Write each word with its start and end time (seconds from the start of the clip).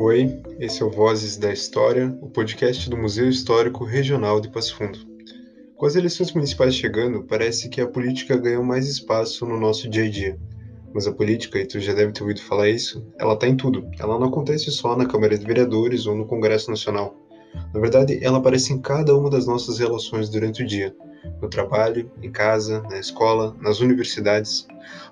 Oi, 0.00 0.40
esse 0.60 0.80
é 0.80 0.86
o 0.86 0.90
Vozes 0.90 1.36
da 1.36 1.52
História, 1.52 2.16
o 2.22 2.30
podcast 2.30 2.88
do 2.88 2.96
Museu 2.96 3.28
Histórico 3.28 3.84
Regional 3.84 4.40
de 4.40 4.48
Passo 4.48 4.76
Fundo. 4.76 4.96
Com 5.74 5.86
as 5.86 5.96
eleições 5.96 6.32
municipais 6.32 6.76
chegando, 6.76 7.24
parece 7.24 7.68
que 7.68 7.80
a 7.80 7.86
política 7.88 8.36
ganhou 8.36 8.62
mais 8.62 8.88
espaço 8.88 9.44
no 9.44 9.58
nosso 9.58 9.90
dia 9.90 10.04
a 10.04 10.08
dia. 10.08 10.38
Mas 10.94 11.08
a 11.08 11.12
política, 11.12 11.58
e 11.58 11.66
tu 11.66 11.80
já 11.80 11.92
deve 11.94 12.12
ter 12.12 12.22
ouvido 12.22 12.40
falar 12.42 12.68
isso, 12.68 13.04
ela 13.18 13.34
está 13.34 13.48
em 13.48 13.56
tudo. 13.56 13.90
Ela 13.98 14.16
não 14.20 14.28
acontece 14.28 14.70
só 14.70 14.96
na 14.96 15.04
Câmara 15.04 15.36
de 15.36 15.44
Vereadores 15.44 16.06
ou 16.06 16.14
no 16.14 16.26
Congresso 16.26 16.70
Nacional. 16.70 17.16
Na 17.74 17.80
verdade, 17.80 18.20
ela 18.22 18.38
aparece 18.38 18.72
em 18.72 18.80
cada 18.80 19.16
uma 19.16 19.28
das 19.28 19.48
nossas 19.48 19.80
relações 19.80 20.28
durante 20.28 20.62
o 20.62 20.66
dia. 20.66 20.94
No 21.42 21.50
trabalho, 21.50 22.08
em 22.22 22.30
casa, 22.30 22.82
na 22.82 23.00
escola, 23.00 23.56
nas 23.60 23.80
universidades. 23.80 24.64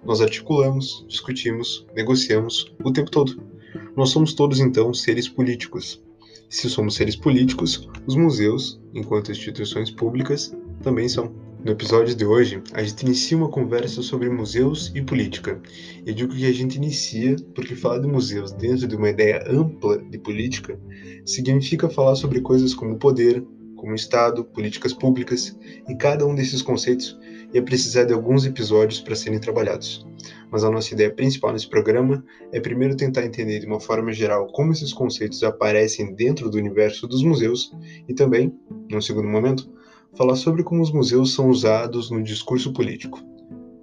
Nós 0.05 0.20
articulamos, 0.20 1.05
discutimos, 1.09 1.84
negociamos 1.92 2.73
o 2.84 2.92
tempo 2.92 3.10
todo. 3.10 3.55
Nós 3.96 4.10
somos 4.10 4.34
todos, 4.34 4.60
então, 4.60 4.92
seres 4.92 5.27
políticos. 5.27 6.05
Se 6.50 6.68
somos 6.68 6.95
seres 6.95 7.16
políticos, 7.16 7.88
os 8.06 8.14
museus, 8.14 8.78
enquanto 8.95 9.32
instituições 9.32 9.91
públicas, 9.91 10.55
também 10.82 11.09
são. 11.09 11.32
No 11.64 11.72
episódio 11.72 12.14
de 12.14 12.24
hoje, 12.24 12.62
a 12.74 12.82
gente 12.82 13.02
inicia 13.02 13.36
uma 13.38 13.48
conversa 13.48 14.02
sobre 14.02 14.28
museus 14.28 14.92
e 14.95 15.02
política. 15.02 15.60
Eu 16.05 16.14
digo 16.14 16.34
que 16.34 16.45
a 16.45 16.52
gente 16.52 16.77
inicia 16.77 17.36
porque 17.55 17.74
falar 17.74 17.98
de 17.98 18.06
museus 18.06 18.52
dentro 18.52 18.86
de 18.86 18.95
uma 18.95 19.09
ideia 19.09 19.42
ampla 19.48 19.98
de 19.98 20.19
política 20.19 20.78
significa 21.24 21.88
falar 21.88 22.14
sobre 22.14 22.42
coisas 22.42 22.74
como 22.74 22.98
poder, 22.98 23.42
como 23.77 23.94
Estado, 23.94 24.44
políticas 24.44 24.92
públicas, 24.92 25.58
e 25.88 25.94
cada 25.97 26.27
um 26.27 26.34
desses 26.34 26.62
conceitos 26.62 27.19
ia 27.52 27.62
precisar 27.62 28.05
de 28.05 28.12
alguns 28.12 28.44
episódios 28.44 29.00
para 29.00 29.16
serem 29.16 29.41
trabalhados. 29.41 30.06
Mas 30.50 30.64
a 30.64 30.70
nossa 30.70 30.95
ideia 30.95 31.12
principal 31.12 31.52
nesse 31.52 31.68
programa 31.68 32.24
é 32.52 32.60
primeiro 32.60 32.96
tentar 32.96 33.24
entender 33.24 33.60
de 33.60 33.66
uma 33.66 33.80
forma 33.80 34.12
geral 34.12 34.47
como 34.48 34.72
esses 34.72 34.92
conceitos 34.92 35.42
aparecem 35.42 36.14
dentro 36.14 36.48
do 36.48 36.58
universo 36.58 37.06
dos 37.06 37.22
museus 37.22 37.72
e 38.08 38.14
também, 38.14 38.55
num 38.91 39.00
segundo 39.00 39.28
momento, 39.28 39.70
falar 40.17 40.36
sobre 40.36 40.62
como 40.62 40.83
os 40.83 40.92
museus 40.92 41.34
são 41.34 41.50
usados 41.50 42.11
no 42.11 42.22
discurso 42.22 42.72
político. 42.72 43.20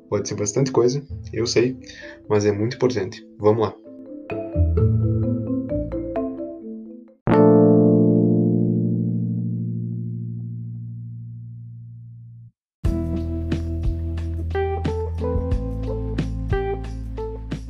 Pode 0.09 0.27
ser 0.27 0.35
bastante 0.35 0.71
coisa, 0.71 1.03
eu 1.31 1.45
sei, 1.45 1.77
mas 2.29 2.45
é 2.45 2.51
muito 2.51 2.75
importante. 2.75 3.27
Vamos 3.39 3.63
lá! 3.63 3.82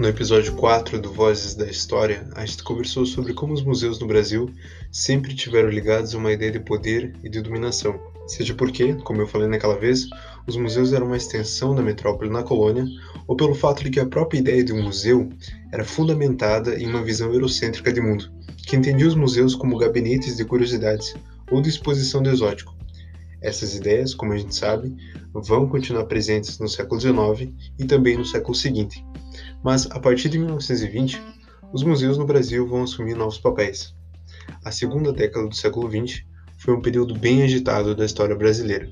No 0.04 0.10
episódio 0.10 0.54
4 0.56 1.00
do 1.00 1.14
Vozes 1.14 1.56
da 1.56 1.66
História, 1.66 2.28
a 2.36 2.46
gente 2.46 2.62
conversou 2.62 3.06
sobre 3.06 3.34
como 3.34 3.54
os 3.54 3.64
museus 3.64 4.00
no 4.00 4.06
Brasil 4.06 4.52
sempre 4.92 5.34
tiveram 5.34 5.70
ligados 5.70 6.14
a 6.14 6.18
uma 6.18 6.34
ideia 6.34 6.52
de 6.52 6.60
poder 6.60 7.16
e 7.24 7.30
de 7.30 7.40
dominação. 7.40 7.98
Seja 8.28 8.54
porque, 8.54 8.96
como 8.96 9.22
eu 9.22 9.28
falei 9.28 9.48
naquela 9.48 9.80
vez, 9.80 10.06
os 10.46 10.58
museus 10.58 10.92
eram 10.92 11.06
uma 11.06 11.16
extensão 11.16 11.74
da 11.74 11.82
metrópole 11.82 12.30
na 12.30 12.44
colônia, 12.44 12.86
ou 13.26 13.38
pelo 13.38 13.56
fato 13.56 13.82
de 13.82 13.92
que 13.92 14.00
a 14.02 14.06
própria 14.06 14.40
ideia 14.40 14.62
de 14.62 14.74
um 14.74 14.84
museu 14.84 15.30
era 15.72 15.86
fundamentada 15.86 16.78
em 16.78 16.86
uma 16.86 17.02
visão 17.02 17.32
eurocêntrica 17.32 17.94
de 17.94 18.02
mundo, 18.02 18.30
que 18.68 18.76
entendia 18.76 19.08
os 19.08 19.16
museus 19.16 19.56
como 19.56 19.78
gabinetes 19.78 20.36
de 20.36 20.44
curiosidades 20.44 21.16
ou 21.50 21.62
de 21.62 21.70
exposição 21.70 22.22
de 22.22 22.30
exótico. 22.30 22.76
Essas 23.44 23.76
ideias, 23.76 24.16
como 24.16 24.32
a 24.32 24.38
gente 24.38 24.56
sabe, 24.56 24.96
vão 25.34 25.68
continuar 25.68 26.06
presentes 26.06 26.58
no 26.60 26.70
século 26.70 27.02
XIX 27.02 27.52
e 27.78 27.84
também 27.84 28.18
no 28.18 28.24
século 28.24 28.56
seguinte. 28.56 29.06
Mas 29.62 29.86
a 29.92 30.00
partir 30.00 30.30
de 30.30 30.40
1920, 30.40 31.22
os 31.74 31.84
museus 31.84 32.18
no 32.18 32.26
Brasil 32.26 32.66
vão 32.66 32.84
assumir 32.84 33.16
novos 33.16 33.38
papéis. 33.38 33.94
A 34.64 34.72
segunda 34.72 35.12
década 35.12 35.46
do 35.46 35.56
século 35.56 35.92
XX 35.92 36.24
foi 36.58 36.74
um 36.74 36.82
período 36.82 37.20
bem 37.20 37.44
agitado 37.44 37.94
da 37.94 38.06
história 38.06 38.34
brasileira. 38.34 38.90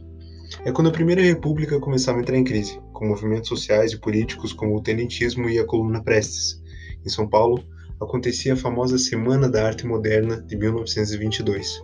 É 0.66 0.72
quando 0.72 0.90
a 0.90 0.94
Primeira 0.94 1.22
República 1.22 1.80
começava 1.80 2.18
a 2.18 2.22
entrar 2.22 2.38
em 2.38 2.44
crise, 2.44 2.78
com 2.92 3.08
movimentos 3.08 3.48
sociais 3.48 3.94
e 3.94 4.00
políticos 4.00 4.52
como 4.52 4.76
o 4.76 4.82
tenentismo 4.84 5.50
e 5.50 5.58
a 5.60 5.66
Coluna 5.66 6.04
Prestes. 6.04 6.62
Em 7.06 7.10
São 7.10 7.26
Paulo, 7.26 7.64
acontecia 8.02 8.54
a 8.54 8.58
famosa 8.58 8.98
Semana 8.98 9.48
da 9.48 9.66
Arte 9.66 9.88
Moderna 9.88 10.42
de 10.42 10.58
1922, 10.58 11.82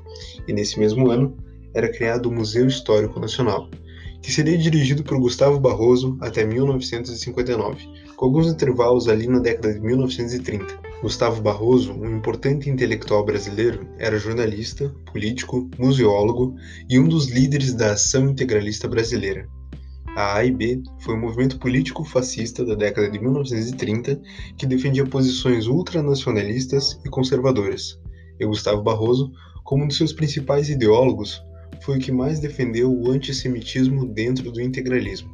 e 0.47 0.51
nesse 0.51 0.77
mesmo 0.77 1.09
ano 1.09 1.37
era 1.77 1.91
criado 1.91 2.25
o 2.27 2.31
Museu 2.31 2.65
Histórico 2.65 3.19
Nacional, 3.19 3.69
que 4.19 4.31
seria 4.31 4.57
dirigido 4.57 5.03
por 5.03 5.19
Gustavo 5.19 5.59
Barroso 5.59 6.17
até 6.19 6.43
1959, 6.43 7.87
com 8.15 8.25
alguns 8.25 8.47
intervalos 8.47 9.07
ali 9.07 9.27
na 9.27 9.37
década 9.37 9.71
de 9.71 9.79
1930. 9.79 10.87
Gustavo 11.03 11.39
Barroso, 11.39 11.93
um 11.93 12.17
importante 12.17 12.67
intelectual 12.67 13.23
brasileiro, 13.23 13.87
era 13.99 14.17
jornalista, 14.17 14.89
político, 15.05 15.69
museólogo 15.77 16.55
e 16.89 16.97
um 16.97 17.07
dos 17.07 17.29
líderes 17.29 17.75
da 17.75 17.91
Ação 17.91 18.27
Integralista 18.27 18.87
Brasileira. 18.87 19.47
A 20.15 20.37
AIB 20.37 20.81
foi 21.01 21.13
um 21.13 21.19
movimento 21.19 21.59
político 21.59 22.03
fascista 22.03 22.65
da 22.65 22.73
década 22.73 23.07
de 23.07 23.19
1930 23.19 24.19
que 24.57 24.65
defendia 24.65 25.05
posições 25.05 25.67
ultranacionalistas 25.67 26.99
e 27.05 27.09
conservadoras. 27.09 27.99
E 28.39 28.45
Gustavo 28.47 28.81
Barroso, 28.81 29.31
como 29.63 29.83
um 29.83 29.87
de 29.87 29.93
seus 29.93 30.11
principais 30.11 30.69
ideólogos, 30.69 31.45
foi 31.81 31.97
o 31.97 31.99
que 31.99 32.11
mais 32.11 32.39
defendeu 32.39 32.91
o 32.91 33.11
antissemitismo 33.11 34.05
dentro 34.07 34.51
do 34.51 34.61
integralismo. 34.61 35.29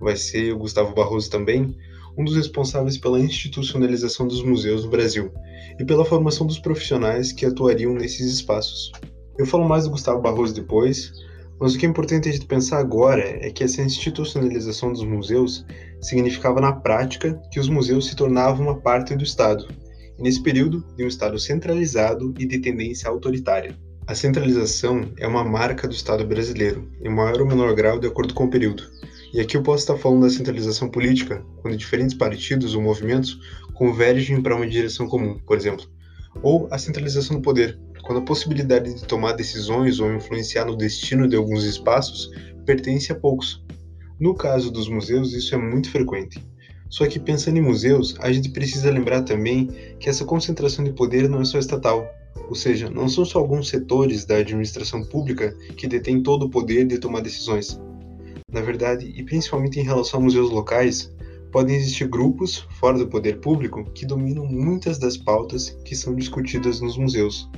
Vai 0.00 0.16
ser 0.16 0.52
o 0.52 0.58
Gustavo 0.58 0.94
Barroso 0.94 1.30
também 1.30 1.76
um 2.16 2.24
dos 2.24 2.36
responsáveis 2.36 2.96
pela 2.96 3.18
institucionalização 3.18 4.26
dos 4.26 4.42
museus 4.42 4.84
no 4.84 4.90
Brasil 4.90 5.32
e 5.78 5.84
pela 5.84 6.04
formação 6.04 6.46
dos 6.46 6.58
profissionais 6.58 7.32
que 7.32 7.44
atuariam 7.44 7.92
nesses 7.92 8.32
espaços. 8.32 8.92
Eu 9.36 9.46
falo 9.46 9.68
mais 9.68 9.84
do 9.84 9.90
Gustavo 9.90 10.22
Barroso 10.22 10.54
depois, 10.54 11.12
mas 11.58 11.74
o 11.74 11.78
que 11.78 11.86
é 11.86 11.88
importante 11.88 12.28
a 12.28 12.32
gente 12.32 12.46
pensar 12.46 12.78
agora 12.78 13.24
é 13.24 13.50
que 13.50 13.64
essa 13.64 13.82
institucionalização 13.82 14.92
dos 14.92 15.02
museus 15.02 15.64
significava 16.00 16.60
na 16.60 16.72
prática 16.72 17.40
que 17.50 17.58
os 17.58 17.68
museus 17.68 18.06
se 18.06 18.16
tornavam 18.16 18.66
uma 18.66 18.80
parte 18.80 19.16
do 19.16 19.24
Estado, 19.24 19.66
e 20.16 20.22
nesse 20.22 20.42
período 20.42 20.84
de 20.96 21.04
um 21.04 21.08
Estado 21.08 21.38
centralizado 21.38 22.32
e 22.38 22.46
de 22.46 22.60
tendência 22.60 23.08
autoritária. 23.08 23.76
A 24.06 24.14
centralização 24.14 25.10
é 25.16 25.26
uma 25.26 25.42
marca 25.42 25.88
do 25.88 25.94
Estado 25.94 26.26
brasileiro, 26.26 26.86
em 27.00 27.08
maior 27.08 27.40
ou 27.40 27.46
menor 27.46 27.74
grau 27.74 27.98
de 27.98 28.06
acordo 28.06 28.34
com 28.34 28.44
o 28.44 28.50
período. 28.50 28.82
E 29.32 29.40
aqui 29.40 29.56
eu 29.56 29.62
posso 29.62 29.82
estar 29.82 29.96
falando 29.96 30.24
da 30.24 30.30
centralização 30.30 30.90
política, 30.90 31.42
quando 31.62 31.74
diferentes 31.74 32.14
partidos 32.14 32.74
ou 32.74 32.82
movimentos 32.82 33.40
convergem 33.72 34.42
para 34.42 34.54
uma 34.54 34.66
direção 34.66 35.08
comum, 35.08 35.38
por 35.46 35.56
exemplo. 35.56 35.86
Ou 36.42 36.68
a 36.70 36.76
centralização 36.76 37.36
do 37.36 37.42
poder, 37.42 37.80
quando 38.02 38.18
a 38.18 38.24
possibilidade 38.24 38.92
de 38.92 39.06
tomar 39.06 39.32
decisões 39.32 39.98
ou 39.98 40.12
influenciar 40.12 40.66
no 40.66 40.76
destino 40.76 41.26
de 41.26 41.36
alguns 41.36 41.64
espaços 41.64 42.30
pertence 42.66 43.10
a 43.10 43.14
poucos. 43.14 43.64
No 44.20 44.34
caso 44.34 44.70
dos 44.70 44.86
museus, 44.86 45.32
isso 45.32 45.54
é 45.54 45.58
muito 45.58 45.90
frequente. 45.90 46.44
Só 46.94 47.08
que 47.08 47.18
pensando 47.18 47.56
em 47.58 47.60
museus, 47.60 48.14
a 48.20 48.32
gente 48.32 48.50
precisa 48.50 48.88
lembrar 48.88 49.22
também 49.22 49.66
que 49.98 50.08
essa 50.08 50.24
concentração 50.24 50.84
de 50.84 50.92
poder 50.92 51.28
não 51.28 51.40
é 51.40 51.44
só 51.44 51.58
estatal, 51.58 52.08
ou 52.48 52.54
seja, 52.54 52.88
não 52.88 53.08
são 53.08 53.24
só 53.24 53.40
alguns 53.40 53.68
setores 53.68 54.24
da 54.24 54.36
administração 54.36 55.02
pública 55.02 55.52
que 55.76 55.88
detêm 55.88 56.22
todo 56.22 56.46
o 56.46 56.48
poder 56.48 56.86
de 56.86 56.98
tomar 56.98 57.20
decisões. 57.20 57.80
Na 58.48 58.60
verdade, 58.60 59.12
e 59.12 59.24
principalmente 59.24 59.80
em 59.80 59.82
relação 59.82 60.20
a 60.20 60.22
museus 60.22 60.50
locais, 60.50 61.12
podem 61.50 61.74
existir 61.74 62.06
grupos, 62.06 62.64
fora 62.78 62.96
do 62.96 63.08
poder 63.08 63.40
público, 63.40 63.90
que 63.92 64.06
dominam 64.06 64.46
muitas 64.46 64.96
das 64.96 65.16
pautas 65.16 65.70
que 65.84 65.96
são 65.96 66.14
discutidas 66.14 66.80
nos 66.80 66.96
museus. 66.96 67.50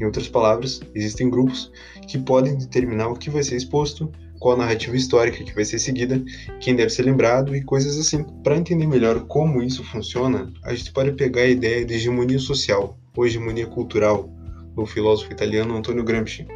Em 0.00 0.06
outras 0.06 0.28
palavras, 0.28 0.80
existem 0.94 1.28
grupos 1.28 1.70
que 2.06 2.16
podem 2.16 2.56
determinar 2.56 3.08
o 3.08 3.18
que 3.18 3.28
vai 3.28 3.42
ser 3.42 3.56
exposto, 3.56 4.10
qual 4.38 4.54
a 4.54 4.58
narrativa 4.58 4.96
histórica 4.96 5.44
que 5.44 5.54
vai 5.54 5.64
ser 5.64 5.78
seguida, 5.78 6.22
quem 6.60 6.74
deve 6.74 6.90
ser 6.90 7.02
lembrado 7.02 7.54
e 7.54 7.62
coisas 7.62 7.98
assim. 7.98 8.24
Para 8.42 8.56
entender 8.56 8.86
melhor 8.86 9.26
como 9.26 9.62
isso 9.62 9.82
funciona, 9.84 10.52
a 10.64 10.74
gente 10.74 10.92
pode 10.92 11.12
pegar 11.12 11.42
a 11.42 11.48
ideia 11.48 11.84
de 11.84 11.94
hegemonia 11.94 12.38
social 12.38 12.98
ou 13.16 13.26
hegemonia 13.26 13.66
cultural 13.66 14.30
do 14.74 14.86
filósofo 14.86 15.32
italiano 15.32 15.76
Antonio 15.76 16.04
Gramsci. 16.04 16.46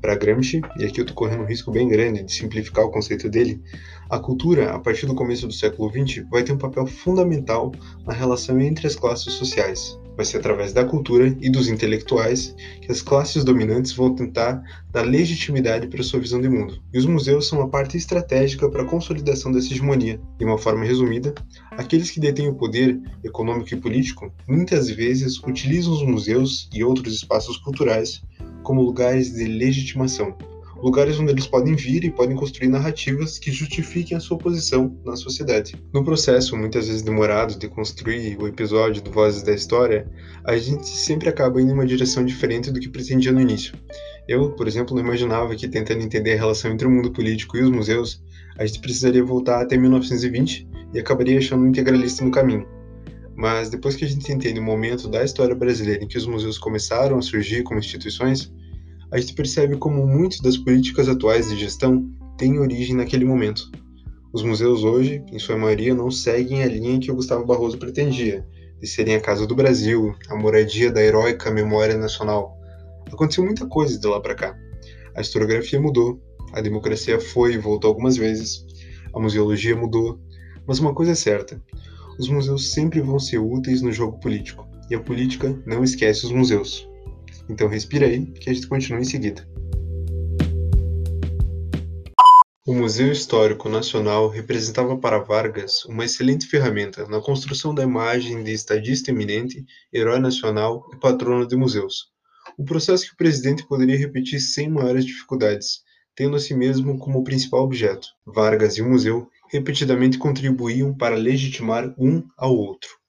Para 0.00 0.16
Gramsci, 0.16 0.62
e 0.78 0.84
aqui 0.84 1.00
eu 1.00 1.04
estou 1.04 1.14
correndo 1.14 1.42
um 1.42 1.46
risco 1.46 1.70
bem 1.70 1.86
grande 1.86 2.22
de 2.22 2.32
simplificar 2.32 2.84
o 2.84 2.90
conceito 2.90 3.28
dele, 3.28 3.62
a 4.08 4.18
cultura, 4.18 4.72
a 4.72 4.78
partir 4.78 5.06
do 5.06 5.14
começo 5.14 5.46
do 5.46 5.52
século 5.52 5.90
XX, 5.90 6.24
vai 6.30 6.42
ter 6.42 6.52
um 6.52 6.58
papel 6.58 6.86
fundamental 6.86 7.70
na 8.06 8.14
relação 8.14 8.58
entre 8.60 8.86
as 8.86 8.96
classes 8.96 9.34
sociais. 9.34 9.99
Vai 10.20 10.26
ser 10.26 10.36
através 10.36 10.74
da 10.74 10.84
cultura 10.84 11.34
e 11.40 11.48
dos 11.48 11.66
intelectuais 11.66 12.54
que 12.82 12.92
as 12.92 13.00
classes 13.00 13.42
dominantes 13.42 13.92
vão 13.92 14.14
tentar 14.14 14.62
dar 14.92 15.00
legitimidade 15.00 15.86
para 15.86 16.02
sua 16.02 16.20
visão 16.20 16.42
de 16.42 16.46
mundo. 16.46 16.78
E 16.92 16.98
os 16.98 17.06
museus 17.06 17.48
são 17.48 17.58
uma 17.58 17.70
parte 17.70 17.96
estratégica 17.96 18.68
para 18.68 18.82
a 18.82 18.84
consolidação 18.84 19.50
dessa 19.50 19.72
hegemonia. 19.72 20.20
De 20.38 20.44
uma 20.44 20.58
forma 20.58 20.84
resumida, 20.84 21.32
aqueles 21.70 22.10
que 22.10 22.20
detêm 22.20 22.50
o 22.50 22.54
poder 22.54 23.00
econômico 23.24 23.72
e 23.72 23.80
político 23.80 24.30
muitas 24.46 24.90
vezes 24.90 25.42
utilizam 25.42 25.94
os 25.94 26.02
museus 26.02 26.68
e 26.70 26.84
outros 26.84 27.14
espaços 27.14 27.56
culturais 27.56 28.22
como 28.62 28.82
lugares 28.82 29.32
de 29.32 29.44
legitimação, 29.46 30.36
lugares 30.82 31.18
onde 31.18 31.32
eles 31.32 31.46
podem 31.46 31.74
vir 31.74 32.04
e 32.04 32.10
podem 32.10 32.36
construir 32.36 32.68
narrativas 32.68 33.38
que 33.38 33.52
justifiquem 33.52 34.16
a 34.16 34.20
sua 34.20 34.38
posição 34.38 34.96
na 35.04 35.16
sociedade. 35.16 35.74
No 35.92 36.04
processo, 36.04 36.56
muitas 36.56 36.86
vezes 36.86 37.02
demorado 37.02 37.58
de 37.58 37.68
construir 37.68 38.36
o 38.40 38.46
episódio 38.46 39.02
do 39.02 39.10
Vozes 39.10 39.42
da 39.42 39.52
História, 39.52 40.10
a 40.44 40.56
gente 40.56 40.86
sempre 40.86 41.28
acaba 41.28 41.60
indo 41.60 41.70
em 41.70 41.74
uma 41.74 41.86
direção 41.86 42.24
diferente 42.24 42.70
do 42.70 42.80
que 42.80 42.88
pretendia 42.88 43.32
no 43.32 43.40
início. 43.40 43.74
Eu, 44.26 44.52
por 44.52 44.66
exemplo, 44.66 44.94
não 44.94 45.02
imaginava 45.02 45.54
que 45.54 45.68
tentando 45.68 46.02
entender 46.02 46.34
a 46.34 46.36
relação 46.36 46.70
entre 46.70 46.86
o 46.86 46.90
mundo 46.90 47.12
político 47.12 47.56
e 47.56 47.62
os 47.62 47.70
museus, 47.70 48.22
a 48.58 48.64
gente 48.64 48.80
precisaria 48.80 49.24
voltar 49.24 49.60
até 49.60 49.76
1920 49.76 50.68
e 50.94 50.98
acabaria 50.98 51.38
achando 51.38 51.64
um 51.64 51.68
integralista 51.68 52.24
no 52.24 52.30
caminho. 52.30 52.66
Mas 53.34 53.70
depois 53.70 53.96
que 53.96 54.04
a 54.04 54.08
gente 54.08 54.30
entende 54.30 54.60
o 54.60 54.62
momento 54.62 55.08
da 55.08 55.24
história 55.24 55.54
brasileira 55.54 56.04
em 56.04 56.06
que 56.06 56.18
os 56.18 56.26
museus 56.26 56.58
começaram 56.58 57.18
a 57.18 57.22
surgir 57.22 57.62
como 57.62 57.78
instituições, 57.78 58.52
a 59.12 59.18
gente 59.18 59.34
percebe 59.34 59.76
como 59.76 60.06
muitas 60.06 60.40
das 60.40 60.56
políticas 60.56 61.08
atuais 61.08 61.48
de 61.48 61.58
gestão 61.58 62.08
têm 62.38 62.58
origem 62.58 62.94
naquele 62.94 63.24
momento. 63.24 63.70
Os 64.32 64.42
museus 64.42 64.84
hoje, 64.84 65.24
em 65.32 65.38
sua 65.38 65.56
maioria, 65.56 65.94
não 65.94 66.10
seguem 66.10 66.62
a 66.62 66.66
linha 66.66 67.00
que 67.00 67.10
o 67.10 67.14
Gustavo 67.16 67.44
Barroso 67.44 67.78
pretendia, 67.78 68.46
de 68.80 68.86
serem 68.86 69.16
a 69.16 69.20
casa 69.20 69.46
do 69.46 69.54
Brasil, 69.54 70.14
a 70.28 70.36
moradia 70.36 70.92
da 70.92 71.02
heróica 71.02 71.50
memória 71.50 71.96
nacional. 71.96 72.56
Aconteceu 73.12 73.44
muita 73.44 73.66
coisa 73.66 73.98
de 73.98 74.06
lá 74.06 74.20
para 74.20 74.34
cá. 74.34 74.56
A 75.16 75.20
historiografia 75.20 75.80
mudou, 75.80 76.22
a 76.52 76.60
democracia 76.60 77.20
foi 77.20 77.54
e 77.54 77.58
voltou 77.58 77.88
algumas 77.88 78.16
vezes, 78.16 78.64
a 79.12 79.18
museologia 79.18 79.76
mudou, 79.76 80.20
mas 80.66 80.78
uma 80.78 80.94
coisa 80.94 81.12
é 81.12 81.16
certa: 81.16 81.60
os 82.18 82.28
museus 82.28 82.70
sempre 82.72 83.00
vão 83.00 83.18
ser 83.18 83.38
úteis 83.38 83.82
no 83.82 83.92
jogo 83.92 84.18
político, 84.20 84.66
e 84.88 84.94
a 84.94 85.00
política 85.00 85.60
não 85.66 85.82
esquece 85.82 86.24
os 86.24 86.32
museus. 86.32 86.89
Então 87.50 87.66
respira 87.66 88.06
aí 88.06 88.26
que 88.26 88.48
a 88.48 88.54
gente 88.54 88.68
continua 88.68 89.00
em 89.00 89.04
seguida. 89.04 89.44
O 92.64 92.72
Museu 92.72 93.10
Histórico 93.10 93.68
Nacional 93.68 94.28
representava 94.28 94.96
para 94.96 95.18
Vargas 95.18 95.84
uma 95.86 96.04
excelente 96.04 96.46
ferramenta 96.46 97.08
na 97.08 97.20
construção 97.20 97.74
da 97.74 97.82
imagem 97.82 98.44
de 98.44 98.52
estadista 98.52 99.10
eminente, 99.10 99.64
herói 99.92 100.20
nacional 100.20 100.88
e 100.94 100.96
patrono 100.96 101.44
de 101.48 101.56
museus. 101.56 102.12
Um 102.56 102.64
processo 102.64 103.06
que 103.06 103.14
o 103.14 103.16
presidente 103.16 103.66
poderia 103.66 103.98
repetir 103.98 104.38
sem 104.38 104.68
maiores 104.68 105.04
dificuldades, 105.04 105.80
tendo 106.14 106.36
a 106.36 106.40
si 106.40 106.54
mesmo 106.54 106.98
como 106.98 107.24
principal 107.24 107.64
objeto. 107.64 108.06
Vargas 108.24 108.76
e 108.76 108.82
o 108.82 108.88
museu 108.88 109.28
repetidamente 109.50 110.18
contribuíam 110.18 110.94
para 110.94 111.16
legitimar 111.16 111.92
um 111.98 112.22
ao 112.36 112.54
outro. 112.54 112.99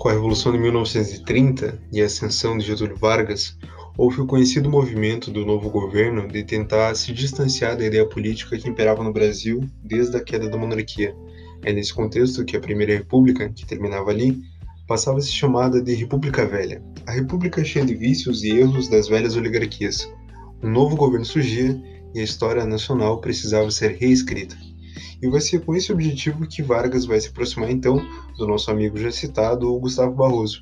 Com 0.00 0.08
a 0.08 0.12
Revolução 0.12 0.50
de 0.50 0.56
1930 0.56 1.78
e 1.92 2.00
a 2.00 2.06
ascensão 2.06 2.56
de 2.56 2.64
Getúlio 2.64 2.96
Vargas, 2.96 3.58
houve 3.98 4.22
o 4.22 4.26
conhecido 4.26 4.70
movimento 4.70 5.30
do 5.30 5.44
novo 5.44 5.68
governo 5.68 6.26
de 6.26 6.42
tentar 6.42 6.94
se 6.94 7.12
distanciar 7.12 7.76
da 7.76 7.84
ideia 7.84 8.08
política 8.08 8.56
que 8.56 8.66
imperava 8.66 9.04
no 9.04 9.12
Brasil 9.12 9.60
desde 9.84 10.16
a 10.16 10.24
queda 10.24 10.48
da 10.48 10.56
monarquia. 10.56 11.14
É 11.62 11.70
nesse 11.70 11.92
contexto 11.92 12.46
que 12.46 12.56
a 12.56 12.60
Primeira 12.60 12.94
República, 12.94 13.50
que 13.50 13.66
terminava 13.66 14.08
ali, 14.08 14.40
passava 14.88 15.18
a 15.18 15.20
ser 15.20 15.32
chamada 15.32 15.82
de 15.82 15.92
República 15.92 16.46
Velha, 16.46 16.82
a 17.06 17.12
república 17.12 17.62
cheia 17.62 17.84
de 17.84 17.94
vícios 17.94 18.42
e 18.42 18.58
erros 18.58 18.88
das 18.88 19.06
velhas 19.06 19.36
oligarquias. 19.36 20.10
Um 20.62 20.70
novo 20.70 20.96
governo 20.96 21.26
surgia 21.26 21.78
e 22.14 22.20
a 22.20 22.24
história 22.24 22.64
nacional 22.64 23.20
precisava 23.20 23.70
ser 23.70 23.98
reescrita. 23.98 24.56
E 25.22 25.28
vai 25.28 25.40
ser 25.40 25.64
com 25.64 25.74
esse 25.74 25.92
objetivo 25.92 26.46
que 26.46 26.62
Vargas 26.62 27.04
vai 27.04 27.20
se 27.20 27.28
aproximar 27.28 27.70
então 27.70 28.00
do 28.36 28.46
nosso 28.46 28.70
amigo 28.70 28.98
já 28.98 29.10
citado, 29.10 29.78
Gustavo 29.78 30.14
Barroso. 30.14 30.60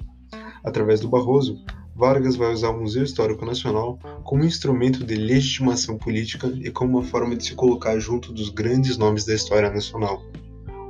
Através 0.65 1.01
do 1.01 1.09
Barroso, 1.09 1.63
Vargas 1.95 2.37
vai 2.37 2.53
usar 2.53 2.71
o 2.71 2.81
Museu 2.81 3.03
Histórico 3.03 3.45
Nacional 3.45 3.99
como 4.23 4.45
instrumento 4.45 5.05
de 5.05 5.17
legitimação 5.17 5.99
política 5.99 6.47
e 6.47 6.71
como 6.71 6.99
uma 6.99 7.05
forma 7.05 7.35
de 7.35 7.45
se 7.45 7.55
colocar 7.55 7.99
junto 7.99 8.33
dos 8.33 8.51
grandes 8.51 8.97
nomes 8.97 9.25
da 9.25 9.35
história 9.35 9.69
nacional. 9.69 10.23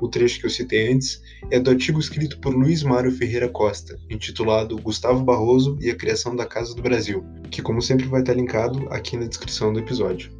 O 0.00 0.08
trecho 0.08 0.38
que 0.38 0.46
eu 0.46 0.50
citei 0.50 0.92
antes 0.92 1.20
é 1.50 1.58
do 1.58 1.70
artigo 1.70 1.98
escrito 1.98 2.38
por 2.38 2.54
Luiz 2.54 2.82
Mário 2.82 3.10
Ferreira 3.10 3.48
Costa, 3.48 3.98
intitulado 4.08 4.76
Gustavo 4.76 5.24
Barroso 5.24 5.76
e 5.80 5.90
a 5.90 5.96
Criação 5.96 6.36
da 6.36 6.46
Casa 6.46 6.74
do 6.74 6.82
Brasil, 6.82 7.24
que 7.50 7.62
como 7.62 7.82
sempre 7.82 8.06
vai 8.06 8.20
estar 8.20 8.34
linkado 8.34 8.86
aqui 8.90 9.16
na 9.16 9.26
descrição 9.26 9.72
do 9.72 9.80
episódio. 9.80 10.37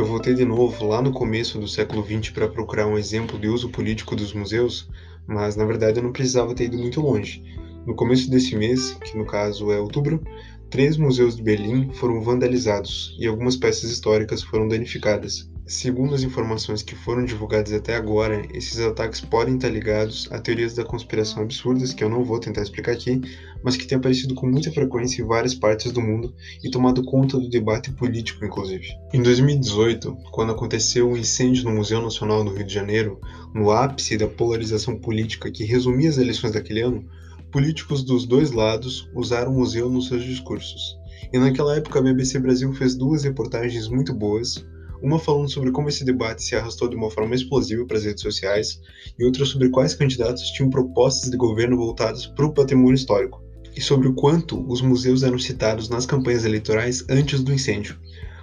Eu 0.00 0.06
voltei 0.06 0.32
de 0.32 0.46
novo 0.46 0.86
lá 0.86 1.02
no 1.02 1.12
começo 1.12 1.58
do 1.58 1.68
século 1.68 2.02
XX 2.02 2.30
para 2.30 2.48
procurar 2.48 2.86
um 2.86 2.96
exemplo 2.96 3.38
de 3.38 3.48
uso 3.48 3.68
político 3.68 4.16
dos 4.16 4.32
museus, 4.32 4.88
mas 5.26 5.56
na 5.56 5.64
verdade 5.66 5.98
eu 5.98 6.02
não 6.02 6.10
precisava 6.10 6.54
ter 6.54 6.64
ido 6.64 6.78
muito 6.78 7.02
longe. 7.02 7.44
No 7.86 7.94
começo 7.94 8.30
desse 8.30 8.56
mês, 8.56 8.96
que 9.04 9.18
no 9.18 9.26
caso 9.26 9.70
é 9.70 9.78
outubro, 9.78 10.24
três 10.70 10.96
museus 10.96 11.36
de 11.36 11.42
Berlim 11.42 11.92
foram 11.92 12.22
vandalizados 12.22 13.14
e 13.20 13.26
algumas 13.26 13.56
peças 13.56 13.90
históricas 13.90 14.42
foram 14.42 14.66
danificadas. 14.68 15.50
Segundo 15.70 16.16
as 16.16 16.24
informações 16.24 16.82
que 16.82 16.96
foram 16.96 17.24
divulgadas 17.24 17.72
até 17.72 17.94
agora, 17.94 18.44
esses 18.52 18.80
ataques 18.80 19.20
podem 19.20 19.54
estar 19.54 19.68
ligados 19.68 20.26
a 20.32 20.40
teorias 20.40 20.74
da 20.74 20.82
conspiração 20.84 21.44
absurdas 21.44 21.94
que 21.94 22.02
eu 22.02 22.08
não 22.08 22.24
vou 22.24 22.40
tentar 22.40 22.62
explicar 22.62 22.90
aqui, 22.90 23.20
mas 23.62 23.76
que 23.76 23.86
têm 23.86 23.96
aparecido 23.96 24.34
com 24.34 24.48
muita 24.48 24.72
frequência 24.72 25.22
em 25.22 25.24
várias 25.24 25.54
partes 25.54 25.92
do 25.92 26.00
mundo 26.00 26.34
e 26.64 26.68
tomado 26.72 27.04
conta 27.04 27.38
do 27.38 27.48
debate 27.48 27.92
político, 27.92 28.44
inclusive. 28.44 28.88
Em 29.14 29.22
2018, 29.22 30.18
quando 30.32 30.50
aconteceu 30.50 31.06
o 31.06 31.12
um 31.12 31.16
incêndio 31.16 31.62
no 31.62 31.76
Museu 31.76 32.02
Nacional 32.02 32.42
do 32.42 32.52
Rio 32.52 32.66
de 32.66 32.74
Janeiro, 32.74 33.20
no 33.54 33.70
ápice 33.70 34.18
da 34.18 34.26
polarização 34.26 34.98
política 34.98 35.52
que 35.52 35.62
resumia 35.62 36.10
as 36.10 36.18
eleições 36.18 36.50
daquele 36.50 36.80
ano, 36.80 37.08
políticos 37.52 38.02
dos 38.02 38.26
dois 38.26 38.50
lados 38.50 39.08
usaram 39.14 39.52
o 39.52 39.58
museu 39.58 39.88
nos 39.88 40.08
seus 40.08 40.24
discursos. 40.24 40.98
E 41.32 41.38
naquela 41.38 41.76
época 41.76 42.00
a 42.00 42.02
BBC 42.02 42.40
Brasil 42.40 42.72
fez 42.72 42.96
duas 42.96 43.22
reportagens 43.22 43.86
muito 43.86 44.12
boas 44.12 44.66
uma 45.02 45.18
falando 45.18 45.50
sobre 45.50 45.70
como 45.70 45.88
esse 45.88 46.04
debate 46.04 46.42
se 46.42 46.54
arrastou 46.54 46.88
de 46.88 46.96
uma 46.96 47.10
forma 47.10 47.34
explosiva 47.34 47.84
para 47.86 47.96
as 47.96 48.04
redes 48.04 48.22
sociais, 48.22 48.80
e 49.18 49.24
outra 49.24 49.44
sobre 49.44 49.70
quais 49.70 49.94
candidatos 49.94 50.50
tinham 50.50 50.70
propostas 50.70 51.30
de 51.30 51.36
governo 51.36 51.76
voltadas 51.76 52.26
para 52.26 52.46
o 52.46 52.52
patrimônio 52.52 52.94
histórico, 52.94 53.42
e 53.76 53.80
sobre 53.80 54.08
o 54.08 54.14
quanto 54.14 54.60
os 54.70 54.80
museus 54.80 55.22
eram 55.22 55.38
citados 55.38 55.88
nas 55.88 56.06
campanhas 56.06 56.44
eleitorais 56.44 57.04
antes 57.08 57.42
do 57.42 57.52
incêndio. 57.52 57.98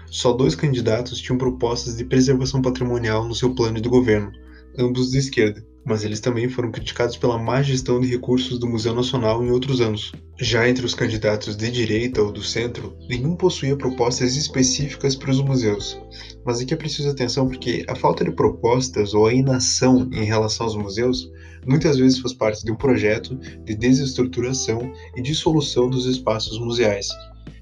Só 0.08 0.34
dois 0.34 0.56
candidatos 0.56 1.20
tinham 1.20 1.38
propostas 1.38 1.98
de 1.98 2.06
preservação 2.06 2.62
patrimonial 2.62 3.28
no 3.28 3.36
seu 3.36 3.54
plano 3.54 3.80
de 3.80 3.90
governo, 3.90 4.32
ambos 4.78 5.12
de 5.12 5.18
esquerda 5.18 5.64
mas 5.88 6.04
eles 6.04 6.20
também 6.20 6.50
foram 6.50 6.70
criticados 6.70 7.16
pela 7.16 7.40
má 7.40 7.62
gestão 7.62 8.02
de 8.02 8.08
recursos 8.10 8.60
do 8.60 8.68
Museu 8.68 8.94
Nacional 8.94 9.42
em 9.42 9.50
outros 9.50 9.80
anos. 9.80 10.12
Já 10.38 10.68
entre 10.68 10.86
os 10.86 10.94
candidatos 10.94 11.56
de 11.56 11.72
direita 11.72 12.22
ou 12.22 12.30
do 12.30 12.44
centro, 12.44 12.94
nenhum 13.08 13.38
possuía 13.38 13.78
propostas 13.78 14.36
específicas 14.36 15.16
para 15.16 15.32
os 15.32 15.42
museus. 15.42 15.98
Mas 16.46 16.60
aqui 16.60 16.74
é 16.74 16.78
preciso 16.78 17.10
atenção 17.10 17.48
porque 17.48 17.86
a 17.88 17.96
falta 17.96 18.26
de 18.26 18.32
propostas 18.32 19.14
ou 19.14 19.28
a 19.28 19.34
inação 19.34 20.10
em 20.12 20.26
relação 20.26 20.66
aos 20.66 20.76
museus 20.76 21.32
muitas 21.66 21.98
vezes 21.98 22.20
faz 22.20 22.34
parte 22.34 22.66
de 22.66 22.72
um 22.72 22.76
projeto 22.76 23.36
de 23.64 23.74
desestruturação 23.74 24.92
e 25.16 25.22
dissolução 25.22 25.90
dos 25.90 26.06
espaços 26.06 26.60
museais. 26.60 27.08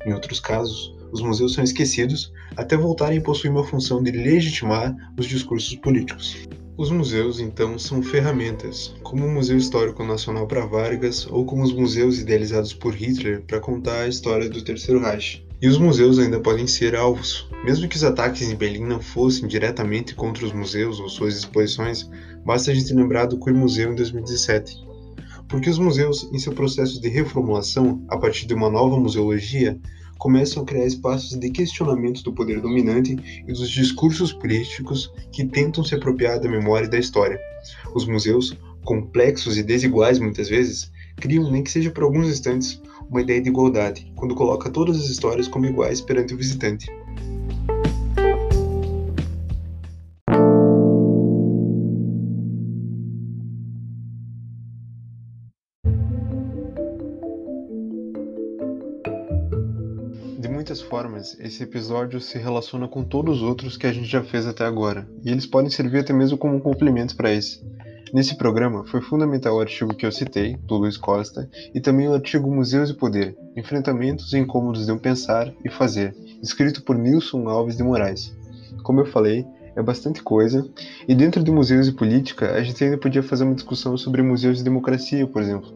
Em 0.03 0.13
outros 0.13 0.39
casos, 0.39 0.95
os 1.11 1.21
museus 1.21 1.53
são 1.53 1.63
esquecidos 1.63 2.33
até 2.57 2.75
voltarem 2.75 3.19
a 3.19 3.21
possuir 3.21 3.51
uma 3.51 3.63
função 3.63 4.01
de 4.01 4.09
legitimar 4.09 4.95
os 5.15 5.27
discursos 5.27 5.75
políticos. 5.75 6.35
Os 6.77 6.91
museus, 6.91 7.39
então, 7.39 7.79
são 7.79 8.03
ferramentas, 8.03 8.93
como 9.01 9.25
o 9.25 9.31
Museu 9.31 9.55
Histórico 9.55 10.03
Nacional 10.03 10.45
para 10.45 10.65
Vargas 10.65 11.25
ou 11.25 11.45
como 11.45 11.63
os 11.63 11.71
museus 11.71 12.19
idealizados 12.19 12.73
por 12.73 12.93
Hitler 12.93 13.41
para 13.47 13.61
contar 13.61 14.01
a 14.01 14.07
história 14.09 14.49
do 14.49 14.61
Terceiro 14.61 14.99
Reich. 14.99 15.41
E 15.61 15.69
os 15.69 15.77
museus 15.77 16.19
ainda 16.19 16.37
podem 16.37 16.67
ser 16.67 16.93
alvos. 16.93 17.47
Mesmo 17.63 17.87
que 17.87 17.95
os 17.95 18.03
ataques 18.03 18.49
em 18.49 18.57
Berlim 18.57 18.83
não 18.83 18.99
fossem 18.99 19.47
diretamente 19.47 20.15
contra 20.15 20.45
os 20.45 20.51
museus 20.51 20.99
ou 20.99 21.07
suas 21.07 21.37
exposições, 21.37 22.09
basta 22.45 22.71
a 22.71 22.75
gente 22.75 22.93
lembrar 22.93 23.27
do 23.27 23.39
Queer 23.39 23.55
Museu 23.55 23.93
em 23.93 23.95
2017. 23.95 24.75
Porque 25.47 25.69
os 25.69 25.79
museus, 25.79 26.29
em 26.33 26.39
seu 26.39 26.51
processo 26.51 26.99
de 26.99 27.07
reformulação, 27.07 28.03
a 28.09 28.17
partir 28.17 28.47
de 28.47 28.53
uma 28.53 28.69
nova 28.69 28.99
museologia, 28.99 29.79
começam 30.17 30.63
a 30.63 30.65
criar 30.65 30.85
espaços 30.85 31.37
de 31.37 31.49
questionamento 31.49 32.23
do 32.23 32.33
poder 32.33 32.61
dominante 32.61 33.43
e 33.47 33.51
dos 33.51 33.69
discursos 33.69 34.31
políticos 34.33 35.11
que 35.31 35.45
tentam 35.45 35.83
se 35.83 35.95
apropriar 35.95 36.39
da 36.39 36.49
memória 36.49 36.85
e 36.85 36.89
da 36.89 36.97
história. 36.97 37.39
Os 37.93 38.05
museus, 38.05 38.57
complexos 38.83 39.57
e 39.57 39.63
desiguais 39.63 40.19
muitas 40.19 40.49
vezes, 40.49 40.91
criam, 41.17 41.49
nem 41.51 41.63
que 41.63 41.71
seja 41.71 41.91
por 41.91 42.03
alguns 42.03 42.27
instantes, 42.27 42.81
uma 43.09 43.21
ideia 43.21 43.41
de 43.41 43.49
igualdade, 43.49 44.11
quando 44.15 44.35
coloca 44.35 44.69
todas 44.69 44.97
as 44.97 45.09
histórias 45.09 45.47
como 45.47 45.65
iguais 45.65 46.01
perante 46.01 46.33
o 46.33 46.37
visitante. 46.37 46.87
Muitas 60.65 60.81
formas, 60.81 61.37
esse 61.39 61.61
episódio 61.61 62.19
se 62.19 62.39
relaciona 62.39 62.87
com 62.87 63.03
todos 63.03 63.37
os 63.37 63.43
outros 63.43 63.77
que 63.77 63.85
a 63.85 63.93
gente 63.93 64.07
já 64.07 64.23
fez 64.23 64.47
até 64.47 64.65
agora, 64.65 65.07
e 65.23 65.29
eles 65.29 65.45
podem 65.45 65.69
servir 65.69 65.99
até 65.99 66.11
mesmo 66.11 66.39
como 66.39 66.59
complementos 66.59 67.13
para 67.13 67.31
esse. 67.31 67.63
Nesse 68.11 68.35
programa 68.35 68.83
foi 68.85 68.99
fundamental 68.99 69.55
o 69.55 69.59
artigo 69.59 69.93
que 69.93 70.07
eu 70.07 70.11
citei, 70.11 70.57
do 70.63 70.77
Luiz 70.77 70.97
Costa, 70.97 71.47
e 71.71 71.79
também 71.79 72.07
o 72.07 72.15
artigo 72.15 72.49
Museus 72.49 72.89
e 72.89 72.95
Poder, 72.95 73.37
Enfrentamentos 73.55 74.33
e 74.33 74.39
Incômodos 74.39 74.87
de 74.87 74.91
um 74.91 74.97
Pensar 74.97 75.53
e 75.63 75.69
Fazer, 75.69 76.15
escrito 76.41 76.81
por 76.81 76.97
Nilson 76.97 77.47
Alves 77.47 77.77
de 77.77 77.83
Moraes. 77.83 78.35
Como 78.81 79.01
eu 79.01 79.05
falei, 79.05 79.45
é 79.75 79.83
bastante 79.83 80.23
coisa, 80.23 80.67
e 81.07 81.13
dentro 81.13 81.43
de 81.43 81.51
museus 81.51 81.87
e 81.87 81.91
política, 81.91 82.53
a 82.53 82.63
gente 82.63 82.83
ainda 82.83 82.97
podia 82.97 83.21
fazer 83.21 83.43
uma 83.43 83.53
discussão 83.53 83.95
sobre 83.97 84.23
museus 84.23 84.57
de 84.57 84.63
democracia, 84.63 85.27
por 85.27 85.43
exemplo, 85.43 85.71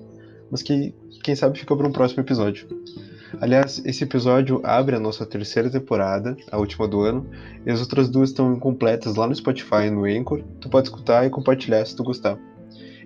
mas 0.50 0.64
que, 0.64 0.96
quem 1.24 1.36
sabe, 1.36 1.60
fica 1.60 1.78
para 1.78 1.88
um 1.88 1.92
próximo 1.92 2.24
episódio. 2.24 2.68
Aliás, 3.40 3.82
esse 3.86 4.04
episódio 4.04 4.62
abre 4.64 4.96
a 4.96 5.00
nossa 5.00 5.26
terceira 5.26 5.70
temporada, 5.70 6.36
a 6.52 6.58
última 6.58 6.88
do 6.88 7.02
ano, 7.02 7.30
e 7.66 7.72
as 7.72 7.80
outras 7.80 8.10
duas 8.10 8.30
estão 8.30 8.54
incompletas 8.54 9.16
lá 9.16 9.28
no 9.28 9.36
Spotify 9.36 9.86
e 9.88 9.90
no 9.90 10.06
Anchor. 10.06 10.42
Tu 10.60 10.70
pode 10.70 10.88
escutar 10.88 11.26
e 11.26 11.30
compartilhar 11.30 11.86
se 11.86 11.96
tu 11.96 12.04
gostar. 12.04 12.38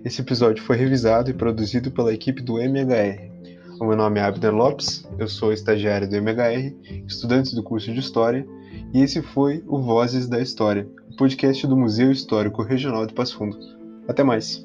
Esse 0.04 0.20
episódio 0.20 0.62
foi 0.62 0.76
revisado 0.76 1.30
e 1.30 1.34
produzido 1.34 1.90
pela 1.90 2.12
equipe 2.12 2.42
do 2.42 2.58
MHR. 2.58 3.32
O 3.80 3.86
meu 3.86 3.96
nome 3.96 4.20
é 4.20 4.22
Abner 4.22 4.54
Lopes, 4.54 5.04
eu 5.18 5.26
sou 5.26 5.52
estagiário 5.52 6.08
do 6.08 6.16
MHR, 6.16 6.74
estudante 7.06 7.54
do 7.54 7.62
curso 7.62 7.92
de 7.92 7.98
História, 7.98 8.46
e 8.92 9.00
esse 9.00 9.20
foi 9.20 9.64
o 9.66 9.80
Vozes 9.80 10.28
da 10.28 10.40
História, 10.40 10.86
o 11.10 11.16
podcast 11.16 11.66
do 11.66 11.76
Museu 11.76 12.12
Histórico 12.12 12.62
Regional 12.62 13.06
de 13.06 13.14
Passo 13.14 13.36
Fundo. 13.36 13.58
Até 14.06 14.22
mais! 14.22 14.64